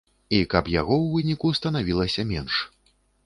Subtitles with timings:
[0.37, 2.55] І каб яго ў выніку станавілася менш.